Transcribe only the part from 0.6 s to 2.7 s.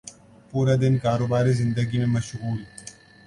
دن کاروبار زندگی میں مشغول